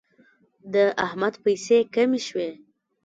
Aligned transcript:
د 0.73 0.75
احمد 1.05 1.33
پیسې 1.43 1.77
کمې 1.93 2.19
شوې. 2.27 2.49